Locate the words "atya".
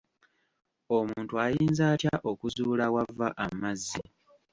1.93-2.15